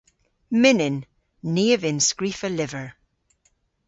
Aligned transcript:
Mynnyn. 0.61 0.97
Ni 1.53 1.65
a 1.75 1.77
vynn 1.81 2.05
skrifa 2.09 2.49
lyver. 2.51 2.87